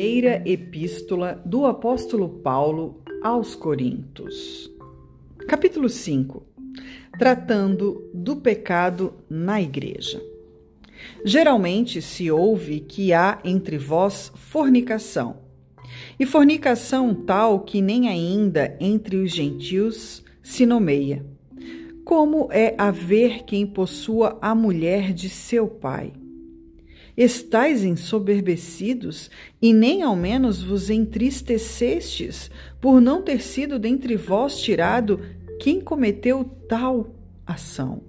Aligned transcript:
Primeira 0.00 0.42
Epístola 0.46 1.42
do 1.44 1.66
Apóstolo 1.66 2.26
Paulo 2.26 3.02
aos 3.22 3.54
Coríntios. 3.54 4.72
Capítulo 5.46 5.90
5. 5.90 6.42
Tratando 7.18 8.08
do 8.14 8.36
pecado 8.36 9.12
na 9.28 9.60
igreja. 9.60 10.18
Geralmente 11.22 12.00
se 12.00 12.30
ouve 12.30 12.80
que 12.80 13.12
há 13.12 13.40
entre 13.44 13.76
vós 13.76 14.32
fornicação, 14.34 15.36
e 16.18 16.24
fornicação 16.24 17.14
tal 17.14 17.60
que 17.60 17.82
nem 17.82 18.08
ainda 18.08 18.74
entre 18.80 19.16
os 19.16 19.30
gentios 19.30 20.24
se 20.42 20.64
nomeia. 20.64 21.26
Como 22.06 22.48
é 22.50 22.74
haver 22.78 23.44
quem 23.44 23.66
possua 23.66 24.38
a 24.40 24.54
mulher 24.54 25.12
de 25.12 25.28
seu 25.28 25.68
pai? 25.68 26.14
Estais 27.22 27.84
ensoberbecidos 27.84 29.30
e 29.60 29.74
nem 29.74 30.02
ao 30.02 30.16
menos 30.16 30.62
vos 30.62 30.88
entristecestes 30.88 32.50
por 32.80 32.98
não 32.98 33.20
ter 33.20 33.42
sido 33.42 33.78
dentre 33.78 34.16
vós 34.16 34.58
tirado 34.58 35.20
quem 35.60 35.82
cometeu 35.82 36.42
tal 36.66 37.14
ação. 37.46 38.00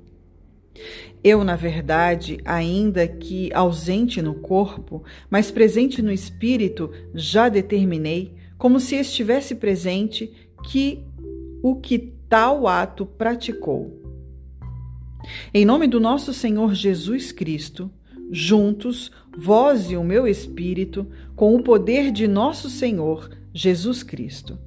Eu, 1.22 1.44
na 1.44 1.58
verdade, 1.58 2.40
ainda 2.46 3.06
que 3.06 3.52
ausente 3.54 4.22
no 4.22 4.36
corpo, 4.36 5.04
mas 5.30 5.52
presente 5.52 6.02
no 6.02 6.10
espírito, 6.10 6.90
já 7.14 7.50
determinei, 7.50 8.34
como 8.58 8.80
se 8.80 8.96
estivesse 8.96 9.56
presente, 9.56 10.32
que 10.64 11.04
o 11.62 11.76
que 11.76 12.14
tal 12.30 12.66
ato 12.66 13.06
praticou. 13.06 14.02
Em 15.54 15.66
nome 15.66 15.86
do 15.86 16.00
nosso 16.00 16.34
Senhor 16.34 16.74
Jesus 16.74 17.34
Cristo, 17.34 17.92
juntos, 18.32 19.12
vós 19.38 19.92
e 19.92 19.98
o 19.98 20.04
meu 20.04 20.26
espírito, 20.26 21.06
com 21.36 21.56
o 21.56 21.62
poder 21.62 22.12
de 22.12 22.28
nosso 22.28 22.70
Senhor 22.70 23.30
Jesus 23.54 24.02
Cristo. 24.02 24.58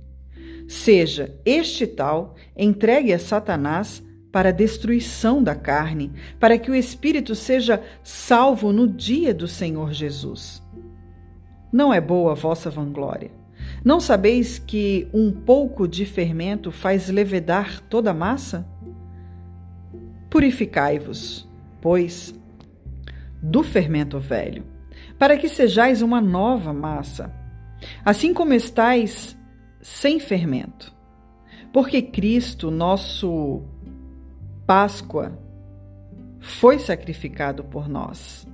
Seja 0.68 1.38
este 1.44 1.86
tal 1.86 2.34
entregue 2.56 3.12
a 3.12 3.18
Satanás 3.18 4.02
para 4.30 4.48
a 4.48 4.52
destruição 4.52 5.42
da 5.42 5.54
carne, 5.54 6.12
para 6.40 6.58
que 6.58 6.70
o 6.70 6.74
espírito 6.74 7.34
seja 7.34 7.82
salvo 8.02 8.72
no 8.72 8.88
dia 8.88 9.32
do 9.32 9.46
Senhor 9.46 9.92
Jesus. 9.92 10.62
Não 11.72 11.94
é 11.94 12.00
boa 12.00 12.32
a 12.32 12.34
vossa 12.34 12.68
vanglória. 12.68 13.30
Não 13.84 14.00
sabeis 14.00 14.58
que 14.58 15.08
um 15.12 15.30
pouco 15.30 15.86
de 15.86 16.04
fermento 16.04 16.70
faz 16.70 17.08
levedar 17.08 17.80
toda 17.82 18.10
a 18.10 18.14
massa? 18.14 18.66
Purificai-vos, 20.28 21.48
pois, 21.80 22.34
do 23.44 23.62
fermento 23.62 24.18
velho, 24.18 24.64
para 25.18 25.36
que 25.36 25.50
sejais 25.50 26.00
uma 26.00 26.18
nova 26.18 26.72
massa, 26.72 27.30
assim 28.02 28.32
como 28.32 28.54
estais 28.54 29.38
sem 29.82 30.18
fermento. 30.18 30.94
Porque 31.70 32.00
Cristo, 32.00 32.70
nosso 32.70 33.62
Páscoa, 34.66 35.38
foi 36.40 36.78
sacrificado 36.78 37.62
por 37.64 37.86
nós. 37.86 38.48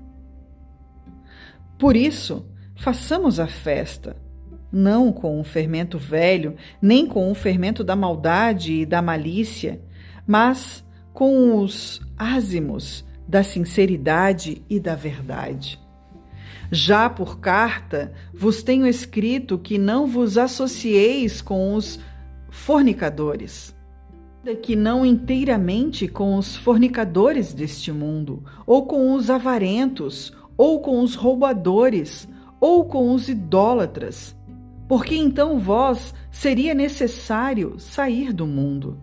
Por 1.78 1.94
isso, 1.94 2.44
façamos 2.74 3.38
a 3.38 3.46
festa, 3.46 4.16
não 4.72 5.12
com 5.12 5.40
o 5.40 5.44
fermento 5.44 5.98
velho, 5.98 6.56
nem 6.82 7.06
com 7.06 7.30
o 7.30 7.34
fermento 7.34 7.84
da 7.84 7.94
maldade 7.94 8.72
e 8.72 8.86
da 8.86 9.00
malícia, 9.00 9.80
mas 10.26 10.84
com 11.12 11.56
os 11.58 12.00
ázimos 12.18 13.08
da 13.30 13.44
sinceridade 13.44 14.60
e 14.68 14.80
da 14.80 14.96
verdade. 14.96 15.78
Já 16.72 17.08
por 17.08 17.38
carta 17.38 18.12
vos 18.34 18.60
tenho 18.60 18.88
escrito 18.88 19.56
que 19.56 19.78
não 19.78 20.04
vos 20.04 20.36
associeis 20.36 21.40
com 21.40 21.76
os 21.76 22.00
fornicadores, 22.50 23.72
que 24.62 24.74
não 24.74 25.06
inteiramente 25.06 26.08
com 26.08 26.36
os 26.36 26.56
fornicadores 26.56 27.54
deste 27.54 27.92
mundo, 27.92 28.42
ou 28.66 28.84
com 28.86 29.14
os 29.14 29.30
avarentos, 29.30 30.32
ou 30.56 30.80
com 30.80 31.00
os 31.00 31.14
roubadores, 31.14 32.28
ou 32.60 32.84
com 32.84 33.14
os 33.14 33.28
idólatras, 33.28 34.36
porque 34.88 35.14
então 35.14 35.56
vós 35.56 36.12
seria 36.32 36.74
necessário 36.74 37.78
sair 37.78 38.32
do 38.32 38.44
mundo. 38.44 38.98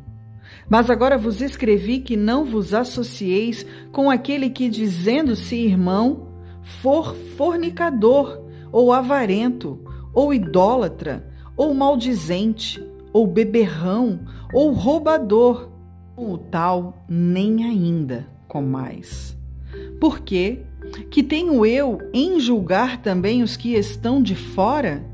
Mas 0.69 0.89
agora 0.89 1.17
vos 1.17 1.41
escrevi 1.41 1.99
que 1.99 2.17
não 2.17 2.43
vos 2.43 2.73
associeis 2.73 3.65
com 3.91 4.09
aquele 4.09 4.49
que, 4.49 4.69
dizendo-se 4.69 5.55
irmão, 5.55 6.27
for 6.61 7.15
fornicador, 7.37 8.41
ou 8.71 8.91
avarento, 8.91 9.79
ou 10.13 10.33
idólatra, 10.33 11.25
ou 11.55 11.73
maldizente, 11.73 12.83
ou 13.13 13.25
beberrão, 13.25 14.19
ou 14.53 14.71
roubador, 14.73 15.69
com 16.15 16.33
o 16.33 16.37
tal 16.37 17.05
nem 17.07 17.63
ainda 17.63 18.27
comais. 18.47 19.37
Porque 19.99 20.61
que 21.09 21.23
tenho 21.23 21.65
eu 21.65 21.99
em 22.13 22.39
julgar 22.39 23.01
também 23.01 23.43
os 23.43 23.55
que 23.55 23.73
estão 23.73 24.21
de 24.21 24.35
fora? 24.35 25.05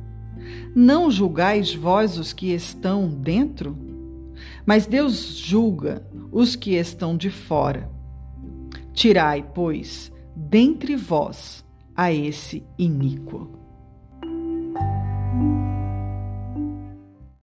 Não 0.75 1.09
julgais 1.11 1.73
vós 1.73 2.17
os 2.17 2.33
que 2.33 2.53
estão 2.53 3.07
dentro? 3.07 3.92
Mas 4.65 4.85
Deus 4.85 5.35
julga 5.37 6.05
os 6.31 6.55
que 6.55 6.75
estão 6.75 7.17
de 7.17 7.29
fora. 7.29 7.89
Tirai, 8.93 9.45
pois, 9.53 10.11
dentre 10.35 10.95
vós 10.95 11.65
a 11.95 12.11
esse 12.11 12.63
iníquo. 12.77 13.62